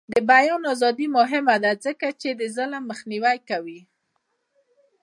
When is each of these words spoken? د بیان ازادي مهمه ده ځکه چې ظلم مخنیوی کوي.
د 0.13 0.15
بیان 0.31 0.61
ازادي 0.73 1.07
مهمه 1.17 1.55
ده 1.63 1.71
ځکه 1.85 2.07
چې 2.21 2.29
ظلم 2.55 2.83
مخنیوی 2.91 3.37
کوي. 3.49 3.79